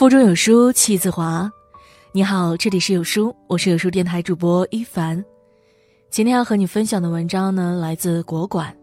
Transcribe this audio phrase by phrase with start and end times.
[0.00, 1.52] 腹中有书气自华。
[2.10, 5.22] 你好，这里是有书，我是有书电台主播一凡。
[6.08, 8.74] 今天要和你分享的文章呢，来自国馆。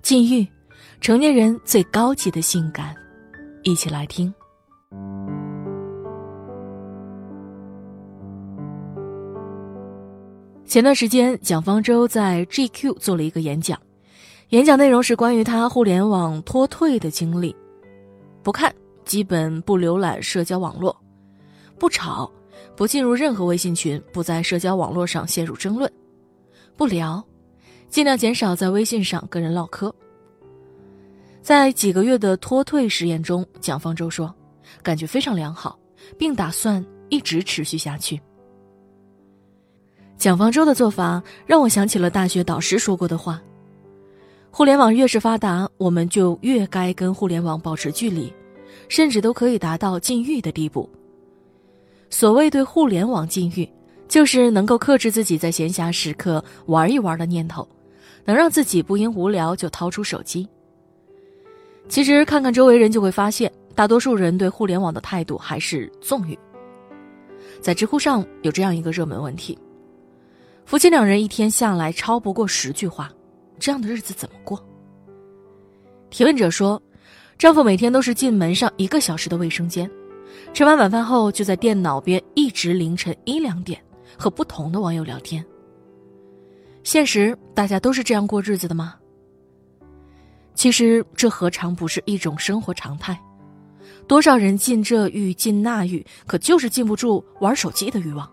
[0.00, 0.46] 禁欲，
[1.00, 2.94] 成年人最高级的性感，
[3.64, 4.32] 一起来听。
[10.64, 13.76] 前段时间，蒋方舟在 GQ 做了一个演讲，
[14.50, 17.56] 演讲内容是关于他互联网脱退的经历。
[18.44, 18.72] 不看，
[19.08, 20.94] 基本不浏览社交网络，
[21.78, 22.30] 不吵，
[22.76, 25.90] 不进入任何微信群，不在社交网络上陷入争论，
[26.76, 27.24] 不聊，
[27.88, 29.92] 尽量减少在微信上跟人唠嗑。
[31.40, 34.32] 在几个月的脱退实验中，蒋方舟说，
[34.82, 35.78] 感觉非常良好，
[36.18, 38.20] 并打算一直持续下去。
[40.18, 43.40] 蒋方舟的做法让我想起了大学导师说过的话
[44.52, 48.30] ：“互联网越是发达，我们就越该跟互联网保持距离，
[48.88, 50.88] 甚至都可以达到禁欲的地步。
[52.10, 53.68] 所谓对互联网禁欲，
[54.08, 57.68] 就是能够克制自己在闲暇时刻玩一玩的念头，
[58.24, 60.48] 能让自己不因无聊就掏出手机。
[61.88, 66.38] 其实看看周围人就会发现，大多数人对互联网的态度还是纵欲。
[67.60, 69.58] 在知乎上有这样一个热门问题。”
[70.64, 73.10] 夫妻两人一天下来超不过十句话，
[73.58, 74.62] 这样的日子怎么过？
[76.10, 76.80] 提问者说，
[77.38, 79.88] 丈夫每天都是进门上一个小时的卫生间，
[80.52, 83.80] 吃完晚饭后就在电脑边一直凌晨一两点
[84.18, 85.44] 和不同的网友聊天。
[86.82, 88.96] 现实大家都是这样过日子的吗？
[90.54, 93.16] 其实这何尝不是一种生活常态？
[94.08, 98.28] 多少人禁这欲禁那欲，可就是禁不住玩手机的欲望。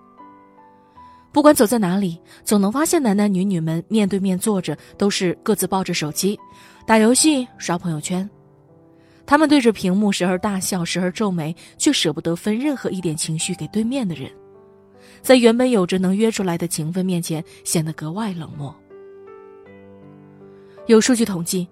[1.32, 6.40] 不管走在哪里，总能发现男男女女们面对面坐着，都是各自抱着手机，
[6.88, 8.28] 打游戏、刷朋友圈。
[9.26, 14.30] 他们对着屏幕，时而大笑，时而皱眉，却舍不得分任何一点情绪给对面的人，
[15.22, 18.74] 在原本有着能约出来的情分面前，显得格外冷漠。
[20.86, 21.68] 有数据统计，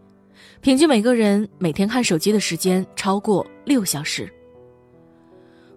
[0.62, 4.28] 平均每个人每天看手机的时间超过六小时。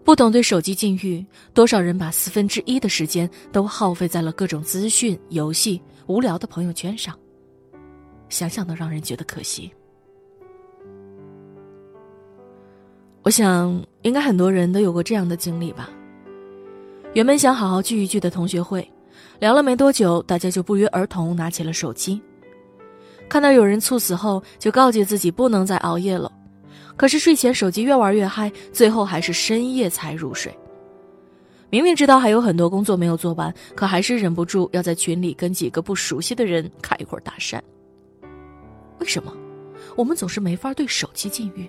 [0.03, 7.19] 不懂对手机禁欲，多少人把四分之一的时间都耗费在了各种资讯、游戏、无聊的朋友圈上。
[8.28, 9.71] 想想都让人觉得可惜。
[13.27, 15.91] 我想，应该很多人都有过这样的经历吧。
[17.13, 18.89] 原本想好好聚一聚的同学会，
[19.41, 22.23] 聊了没多久，大家就不约而同拿起了手机。
[23.29, 26.31] 看到有人猝死后，就告诫自己不能再熬夜了。
[26.97, 30.57] 可是睡前手机越玩越嗨，最后还是深夜才入睡。
[31.69, 37.61] 明明知道还有很多工作没有做完，可还是忍不住要在群里跟几个不熟悉的人开一会儿大山。
[39.01, 39.37] 为什么
[39.97, 41.69] 我们总是没法对手机禁欲？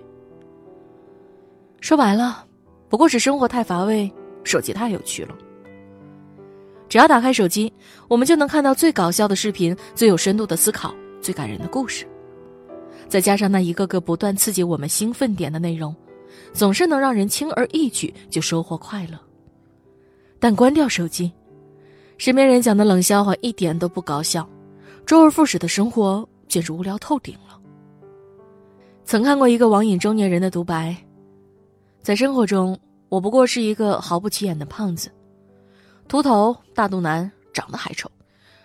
[1.87, 2.45] 说白了，
[2.89, 4.11] 不过是生活太乏味，
[4.43, 5.33] 手机太有趣了。
[6.89, 7.71] 只要打开手机，
[8.09, 12.05] 我们就能看到最搞笑的视频、最有深度的思考、最感人的故事。
[13.07, 15.95] 再加上那一个个不断刺激我们兴奋点的内容，
[16.51, 19.17] 总是能让人轻而易举就收获快乐。
[20.39, 21.31] 但关掉手机，
[22.17, 24.45] 身边人讲的冷笑话一点都不搞笑，
[25.05, 27.57] 周而复始的生活简直无聊透顶了。
[29.05, 30.93] 曾看过一个网瘾中年人的独白：
[32.07, 32.79] 在生活中，
[33.09, 35.11] 我不过是一个毫不起眼的胖子，
[36.07, 38.09] 秃头、大肚腩，长得还丑，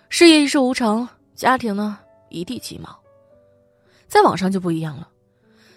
[0.09, 1.99] 事业一事无成，家庭呢
[2.29, 2.97] 一地鸡毛。
[4.07, 5.09] 在网上就不一样了，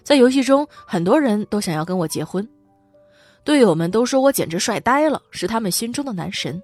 [0.03, 2.48] 在游戏中，很多人都想要跟我结婚，
[3.44, 6.62] 队友们都说我简直帅呆了，是他们心中的男神。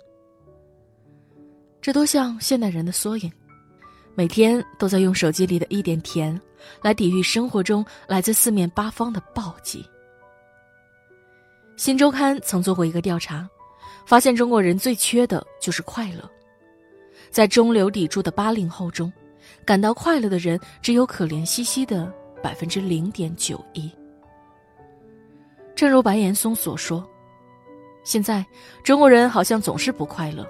[1.81, 3.31] 这多像现代人的缩影，
[4.13, 6.39] 每天都在用手机里的一点甜，
[6.79, 9.83] 来抵御生活中来自四面八方的暴击。
[11.81, 13.49] 新周刊曾做过一个调查，
[14.05, 16.29] 发现中国人最缺的就是快乐，
[17.31, 19.11] 在中流砥柱的八零后中。
[19.65, 23.89] 感到快乐的人只有可怜兮兮的百分之零点九一。
[25.73, 27.03] 正如白岩松所说，
[28.03, 28.45] 现在
[28.83, 30.45] 中国人好像总是不快乐。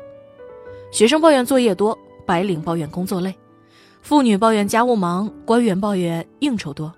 [0.91, 3.33] 学生抱怨作业多，白领抱怨工作累，
[4.01, 6.93] 妇女抱怨家务忙，官员抱怨应酬多，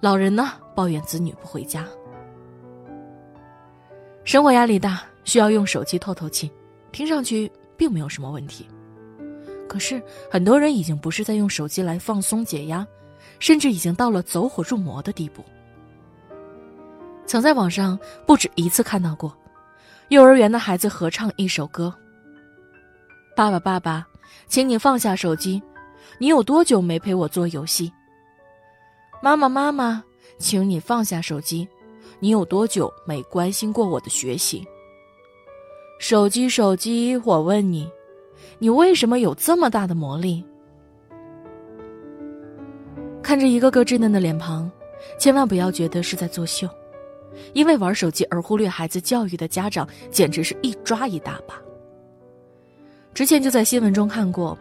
[0.00, 1.84] 老人呢抱怨子女不回家。
[4.26, 6.50] 生活压力大，需要用手机透透气，
[6.90, 8.66] 听上去并没有什么问题。
[9.68, 12.84] 可是，很多人已经不是在用手机来放松解压，
[13.38, 15.44] 甚至已经到了走火入魔的地步。
[17.24, 17.96] 曾在网上
[18.26, 19.32] 不止一次看到过，
[20.08, 21.94] 幼儿园的孩子合唱一首歌
[23.36, 24.04] ：“爸爸，爸爸，
[24.48, 25.62] 请你放下手机，
[26.18, 27.92] 你有多久没陪我做游戏
[29.22, 30.02] ？”“妈妈，妈妈，
[30.36, 31.68] 请你放下手机，
[32.18, 34.66] 你有多久没关心过我的学习？
[35.98, 37.90] 手机，手机，我问你，
[38.58, 40.44] 你为什么有这么大的魔力？
[43.22, 44.70] 看着一个个稚嫩的脸庞，
[45.18, 46.68] 千万不要觉得是在作秀，
[47.52, 51.60] 因为玩手机而忽略孩子教育的家长，简直是一抓一大把。
[53.12, 54.56] 之前就在新闻中看过，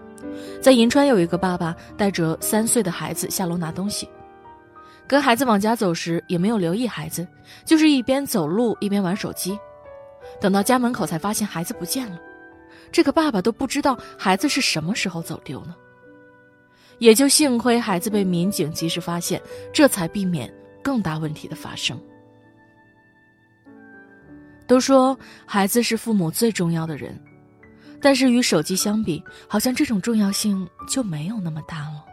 [0.61, 4.09] 在银川有一个爸爸带着三岁的孩子下楼拿东西，
[5.07, 7.27] 跟孩子往家走时也没有留意孩子，
[7.63, 9.57] 就是一边走路一边玩手机。
[10.41, 12.19] 等到家门口，才发现孩子不见了。
[12.91, 15.75] 这个爸爸都不知道孩子是什么时候走丢呢。
[16.97, 19.41] 也就幸亏孩子被民警及时发现，
[19.73, 21.99] 这才避免更大问题的发生。
[24.65, 27.21] 都说孩子是父母最重要的人，
[28.01, 32.03] 但是与手机相比，好像这种重要性就没有那么大了。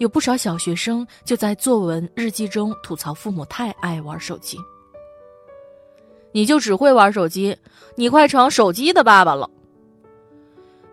[0.00, 4.58] 有不少小学生就在作文、日记中吐槽父母太爱玩手机。
[6.32, 7.54] 你就只会玩手机，
[7.96, 9.48] 你快成手机的爸爸了。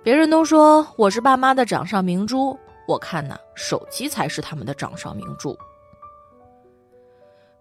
[0.03, 5.57] 别人都说我是爸妈的掌上明珠，我看呐，手机才是他们的掌上明珠。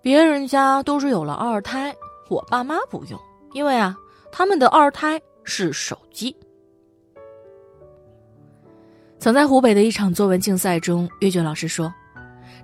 [0.02, 1.94] 别人家都是有了二胎，
[2.28, 3.20] 我爸妈不用，
[3.52, 3.96] 因为啊，
[4.32, 6.36] 他们的二胎是手机。
[9.18, 11.92] 曾在湖北的一场作文竞赛中，阅卷老师说，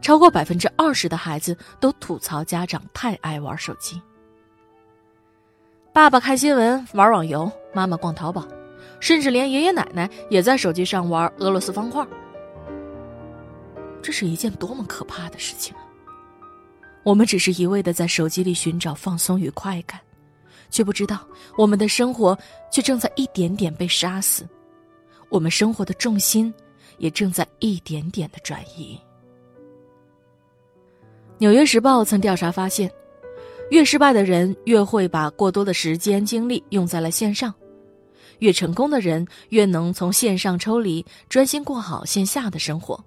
[0.01, 4.01] 超过百分之二十的孩子都吐槽家长太爱玩手机。
[5.93, 8.47] 爸爸看新闻、玩网游，妈妈逛淘宝，
[9.01, 12.07] 甚至连爷爷奶奶也在手机上玩俄罗斯方块。
[14.03, 15.83] 这是一件多么可怕的事情啊！
[17.03, 19.99] 我们只是一味的在手机里寻找放松与快感，
[20.71, 21.27] 却不知道
[21.57, 22.39] 我们的生活
[22.71, 24.47] 却正在一点点被杀死，
[25.33, 26.53] 我们生活的重心
[26.99, 28.97] 也正在一点点的转移。
[31.39, 32.93] 《纽约时报》曾调查发现。
[33.71, 37.55] 越失败的人越会把过多的时间精力用在了线上，
[38.41, 43.03] 越成功的人越能从线上抽离，专心过好线下的生活。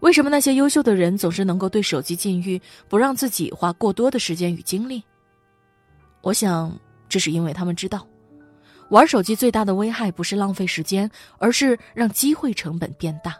[0.00, 2.58] 为什么那些优秀的人总是能够对手机禁欲，
[2.88, 5.04] 不让自己花过多的时间与精力？
[6.22, 6.74] 我想，
[7.06, 8.08] 这是因为他们知道，
[8.90, 13.36] 玩手机最大的危害不是浪费时间，而是让机会成本变大。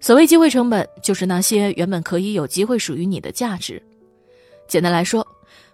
[0.00, 3.80] 所谓机会成本，就是那些原本可以有机会属于你的价值。
[4.66, 5.26] 简单来说，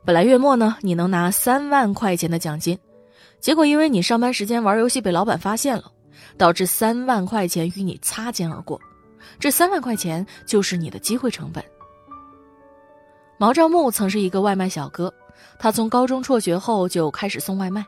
[0.04, 2.78] 本来月末呢，你能拿三万块钱的奖金，
[3.40, 5.90] 结果因为你上班时间玩游戏被老板发现了，
[6.36, 8.80] 导致三万块钱与你擦肩而过，
[9.38, 11.64] 这三万块钱就是你的机会成本。
[13.38, 15.12] 毛兆木曾是一个外卖小哥，
[15.58, 17.86] 他从高中辍学后就开始送外卖，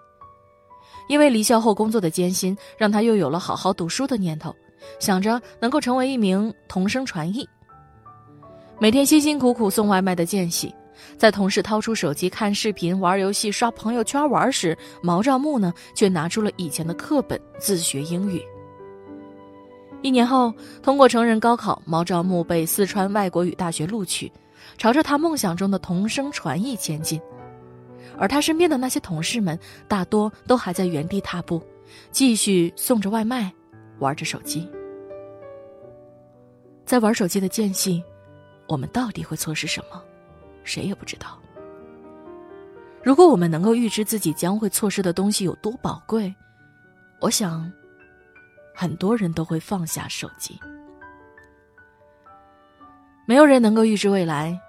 [1.11, 4.55] 因为离校后工作的艰辛，让他又有了好好读书的念头，
[5.01, 7.47] 想着能够成为一名同声传译。
[8.79, 10.73] 每天辛辛苦苦送外卖的间隙。
[11.19, 18.41] 在同事掏出手机看视频、玩游戏、刷朋友圈玩时，毛兆木呢却拿出了以前的课本自学英语。
[20.03, 24.31] 一年后，通过成人高考，毛兆木被四川外国语大学录取，
[24.79, 27.21] 朝着他梦想中的同声传译前进。
[28.21, 29.59] 而他身边的那些同事们，
[29.89, 31.61] 大多都还在原地踏步，
[32.11, 33.51] 继续送着外卖，
[33.99, 34.71] 玩着手机。
[36.85, 38.05] 在玩手机的间隙，
[38.69, 40.05] 我们到底会错失什么？
[40.65, 41.41] 谁也不知道。
[43.03, 46.35] 如果我们能够预知自己将会错失的东西有多宝贵，
[47.23, 47.73] 我想，
[48.75, 50.61] 很多人都会放下手机。
[53.27, 54.61] 没有人能够预知未来，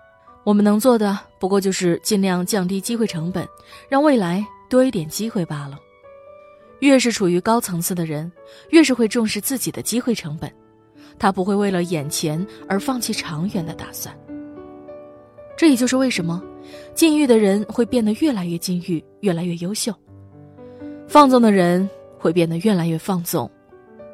[0.44, 3.48] 我们能做的不过就是尽量降低机会成本，
[3.88, 5.78] 让未来多一点机会罢了。
[6.80, 8.32] 越是处于高层次的人，
[8.72, 10.52] 越是会重视自己的机会成本，
[11.20, 14.18] 他不会为了眼前而放弃长远的打算。
[15.56, 16.42] 这也就是为什么，
[16.96, 19.94] 禁欲的人会变得越来越禁欲，越来越优秀；
[21.08, 23.48] 放纵的人会变得越来越放纵，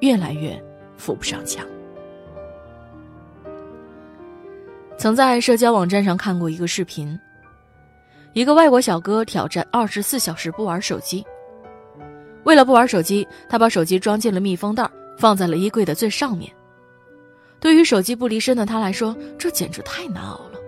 [0.01, 0.61] 越来越
[0.97, 1.65] 扶不上墙。
[4.97, 7.17] 曾在社交网站上看过一个视频，
[8.33, 11.23] 一个外国小哥挑战二十四小时不玩手机。
[12.45, 16.51] 为了不玩手机，他把手机装进了密封袋，放在了衣柜的最上面。
[17.59, 20.59] 对于手机不离身的他来说，这简直太难熬了。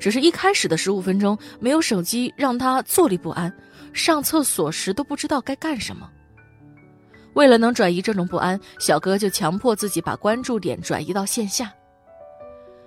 [0.00, 3.54] 只是一开始的十五分钟没有手机，让他坐立不安，
[3.92, 6.08] 上厕所时都不知道该干什么。
[7.34, 11.70] 为了能转移这种不安，小哥就强迫自己把关注点转移到线下。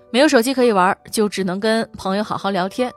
[0.09, 2.89] 没有手机可以玩，就只能跟朋友好好聊天；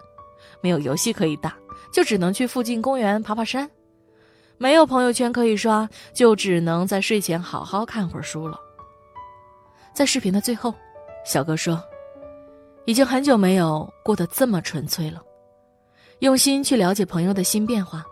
[0.60, 1.56] 没有游戏可以打，
[1.92, 3.66] 就只能去附近公园爬爬山；
[4.58, 8.58] 没有朋友圈可以刷，就只能在睡前好好看会儿书了。
[9.92, 10.74] 在视频的最后，
[11.24, 11.82] 小哥说。
[12.86, 15.22] 已经很久没有过得这么纯粹了，
[16.20, 18.04] 用心去了解朋友的新变化，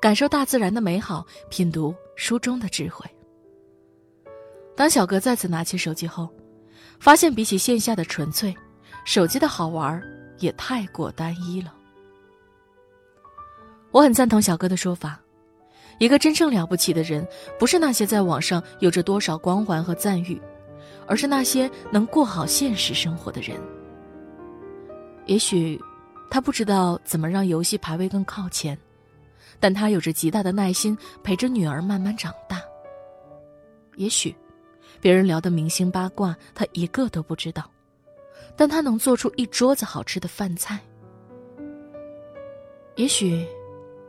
[0.00, 3.04] 感受大自然的美好，品读书中的智慧。
[4.74, 6.28] 当小哥再次拿起手机后，
[6.98, 8.54] 发现比起线下的纯粹，
[9.04, 10.02] 手机的好玩
[10.38, 11.74] 也太过单一了。
[13.90, 15.20] 我很赞同小哥的说法，
[15.98, 17.26] 一个真正了不起的人，
[17.58, 20.40] 不是那些在网上有着多少光环和赞誉，
[21.06, 23.56] 而是那些能过好现实生活的人。
[25.26, 25.80] 也许，
[26.30, 28.76] 他不知道怎么让游戏排位更靠前，
[29.60, 32.60] 但他有着极大的耐心陪着女儿慢慢长大。
[33.96, 34.34] 也许。
[35.04, 37.70] 别人聊的明星八卦，他一个都不知道，
[38.56, 40.80] 但他能做出一桌子好吃的饭菜。
[42.96, 43.46] 也许，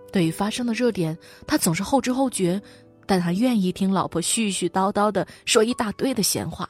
[0.09, 2.61] 对于发生的热点，他总是后知后觉，
[3.05, 6.69] 但他愿意听老婆絮絮叨叨的说一大堆的闲话。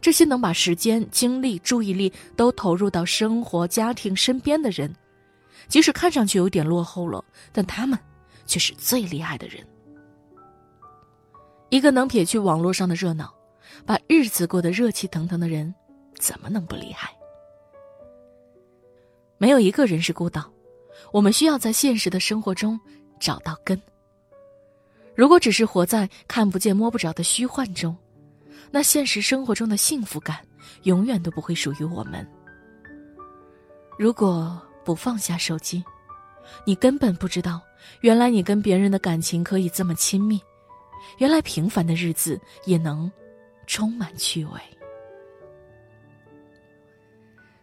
[0.00, 4.92] 这些能把时间、精力、注意力都投入到生活、家庭身边的人，
[5.68, 7.96] 即使看上去有点落后了，但他们
[8.44, 9.64] 却是最厉害的人。
[11.70, 13.32] 一个能撇去网络上的热闹，
[13.86, 15.72] 把日子过得热气腾腾的人，
[16.18, 17.10] 怎么能不厉害？
[19.38, 20.52] 没有一个人是孤岛，
[21.12, 22.78] 我们需要在现实的生活中
[23.20, 23.80] 找到根。
[25.14, 27.96] 如果只是活在看不见摸不着的虚幻中，
[28.70, 30.38] 那现实生活中的幸福感
[30.82, 32.26] 永远都不会属于我们。
[33.96, 35.84] 如果不放下手机，
[36.64, 37.60] 你根本不知道，
[38.00, 40.40] 原来你跟别人的感情可以这么亲密。
[41.18, 43.10] 原来平凡的日子也能
[43.66, 44.52] 充满趣味。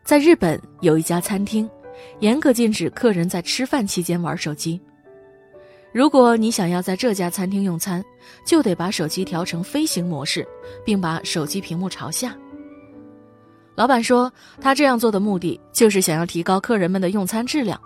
[0.03, 1.69] 在日本有一家餐厅，
[2.19, 4.79] 严格禁止客人在吃饭期间玩手机。
[5.91, 8.03] 如果你想要在这家餐厅用餐，
[8.45, 10.47] 就得把手机调成飞行模式，
[10.85, 12.37] 并把手机屏幕朝下。
[13.75, 17.79] 老板说，他这样做的目的就是想要提高客人们的用餐质量，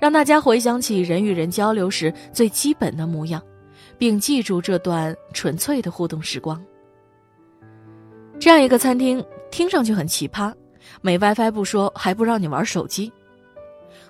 [0.00, 3.42] 让大家回想起人与人交流时最基本的模样。
[4.00, 6.58] 并记住这段纯粹的互动时光。
[8.38, 10.54] 这样一个餐厅听上去很奇葩，
[11.02, 13.12] 没 WiFi 不说，还不让你玩手机。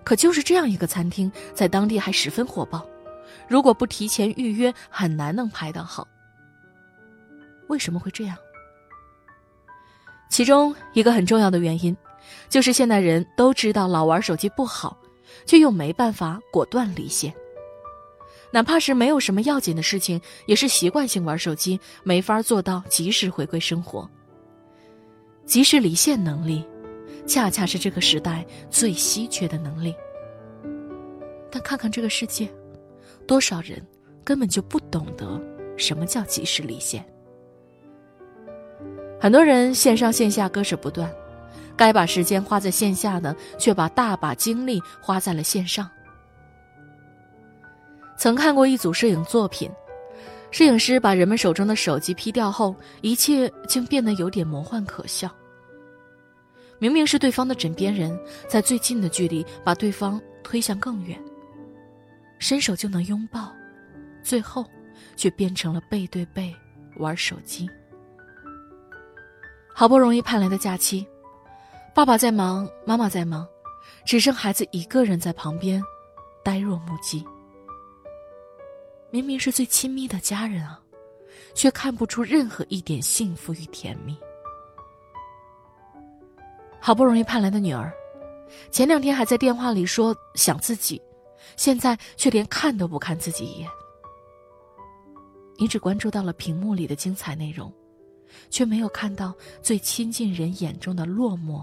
[0.04, 2.87] 可就是这样一个餐厅，在当地还十分火爆，
[3.49, 6.06] 如果不提前预约，很难能排到好。
[7.66, 8.37] 为什么会这样？
[10.28, 11.97] 其中一个很重要的原因，
[12.49, 14.97] 就是现代人都知道老玩手机不好，
[15.47, 17.35] 却又没办法果断离线。
[18.52, 24.09] 哪怕是没有什么要紧的事情，也是习惯性玩手机，没法做到及时回归生活。
[25.47, 26.64] 及时离线能力，
[27.26, 29.95] 恰恰是这个时代最稀缺的能力。
[31.50, 32.49] 但看看这个世界，
[33.26, 33.80] 多少人
[34.25, 35.40] 根本就不懂得
[35.76, 37.04] 什么叫及时离线。
[39.21, 41.12] 很多人线上线下割舍不断，
[41.76, 45.88] 该把时间花在线下的，却把大把精力花在了线上。
[48.20, 49.70] 曾看过一组摄影作品，
[50.50, 55.34] 摄影师把人们手中的手机 P 掉后，一切竟变得有点魔幻可笑。
[56.78, 58.14] 明明是对方的枕边人，
[58.46, 61.18] 在最近的距离把对方推向更远，
[62.38, 63.50] 伸手就能拥抱，
[64.22, 64.66] 最后
[65.16, 66.54] 却变成了背对背
[66.96, 67.66] 玩手机。
[69.74, 71.06] 好不容易盼来的假期，
[71.94, 73.48] 爸爸在忙，妈妈在忙，
[74.04, 75.82] 只剩孩子一个人在旁边，
[76.44, 77.24] 呆若木鸡。
[79.11, 80.81] 明明是最亲密的家人啊，
[81.55, 84.17] 却看不出任何一点幸福与甜蜜。
[86.81, 87.93] 好不容易盼来的女儿，
[88.71, 91.00] 前两天还在电话里说想自己，
[91.57, 93.69] 现在却连看都不看自己一眼。
[95.59, 97.71] 你只关注到了屏幕里的精彩内容，
[98.49, 101.62] 却没有看到最亲近人眼中的落寞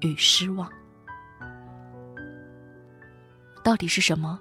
[0.00, 0.70] 与失望。
[3.62, 4.40] 到底是什么？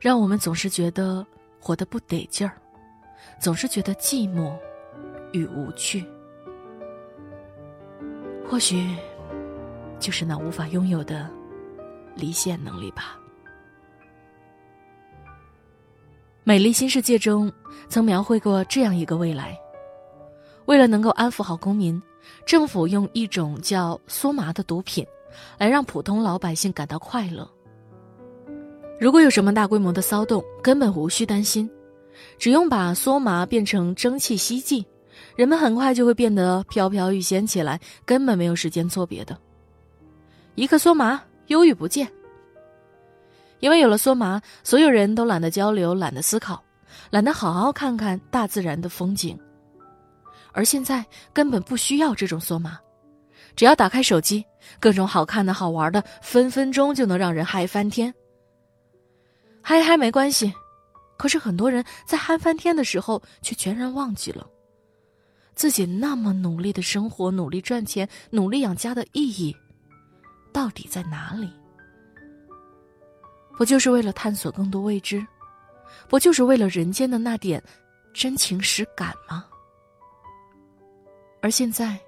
[0.00, 1.24] 让我们总是觉得
[1.64, 2.52] 活得不得劲儿，
[3.40, 4.54] 总是觉得寂寞
[5.32, 6.04] 与无趣。
[8.46, 8.94] 或许，
[9.98, 11.30] 就是那无法拥有的
[12.14, 13.18] 离线能力吧。
[16.42, 17.50] 《美丽新世界》中
[17.88, 19.58] 曾描绘过这样一个未来：
[20.66, 22.00] 为了能够安抚好公民，
[22.44, 25.06] 政府用一种叫梭麻的毒品，
[25.56, 27.50] 来让普通老百姓感到快乐。
[28.98, 31.68] 如果有什么大规模的骚动，根本无需担心，
[32.38, 34.84] 只用把梭麻变成蒸汽吸进，
[35.36, 39.36] 人们很快就会变得飘飘欲仙起来，根本没有时间做别的。
[40.54, 42.10] 一颗梭麻，忧郁不见。
[43.58, 46.62] 因为有了梭麻，所有人都懒得交流，懒得思考，
[47.10, 49.38] 懒得好好看看大自然的风景。
[50.52, 52.78] 而现在根本不需要这种梭麻，
[53.56, 54.44] 只要打开手机，
[54.78, 58.14] 各种好看的好玩的，分分钟就能让人嗨翻天。
[59.66, 60.52] 嗨嗨没关系，
[61.16, 64.46] 可是很多人在嗨翻天的时候，却全然忘记了
[65.54, 69.56] 自己那么努力的生活、努力赚钱、努力养家的意义，
[70.52, 71.50] 到底在哪里？
[73.56, 75.26] 不就是为了探索更多未知？
[76.08, 77.62] 不就是为了人间的那点
[78.12, 79.46] 真情实感吗？
[81.40, 81.98] 而现在，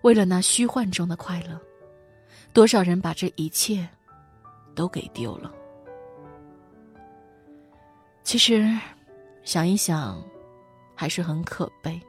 [0.00, 1.60] 为了那虚幻中的快乐，
[2.54, 3.86] 多少人把这一切
[4.74, 5.52] 都给丢了。
[8.32, 8.66] 其实，
[9.44, 10.18] 想一想，
[10.94, 12.00] 还是很可悲。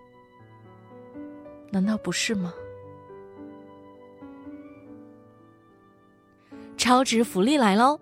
[1.70, 2.54] 难道不是吗？
[6.78, 8.00] 超值福利来喽！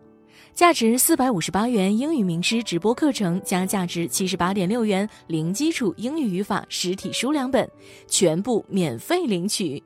[0.54, 7.68] 价值四百五十八元英语名师直播课程加价值七十八点六元零基础英语语法实体书两本，
[8.08, 9.82] 全部免费领取。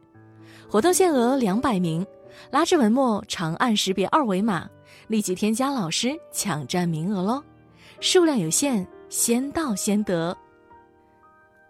[0.67, 2.05] 活动限额两百名，
[2.51, 4.69] 拉着文末长按识别二维码，
[5.07, 7.41] 立即添加老师抢占名额喽！
[7.99, 10.35] 数量有限，先到先得。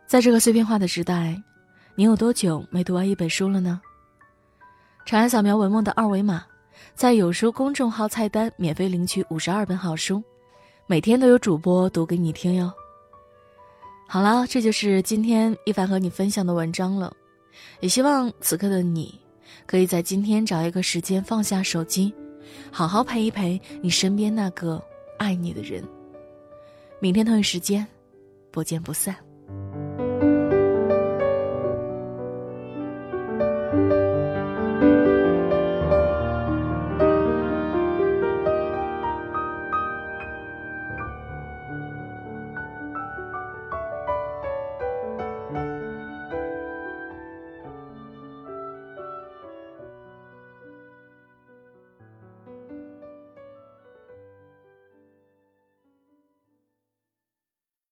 [0.08, 1.42] 在这个碎片化的时代，
[1.96, 3.82] 你有多久没读完一本书了呢？
[5.06, 6.44] 长按扫描文末的二维码。
[6.94, 10.22] 在有书公众号菜单免费领取五十二本好书，
[10.88, 12.72] 每天都有主播读给你听哟。
[14.08, 17.14] 好了，这就是今天一凡和你分享的文章了。
[17.80, 19.20] 也希望此刻的你，
[19.66, 22.14] 可以在今天找一个时间放下手机，
[22.72, 24.82] 好好陪一陪你身边那个
[25.18, 25.84] 爱你的人。
[27.00, 27.86] 明天同一时间，
[28.52, 29.25] 不见不散。